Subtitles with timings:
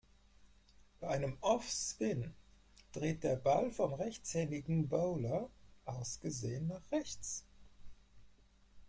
[0.99, 2.33] Bei einem "Off Spin"
[2.91, 5.47] dreht der Ball vom rechtshändigen Bowler
[5.85, 7.45] aus gesehen nach rechts.